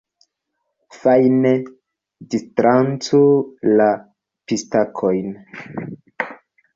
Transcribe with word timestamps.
Fajne 0.99 1.49
distranĉu 2.33 3.19
la 3.81 3.87
pistakojn. 4.53 5.29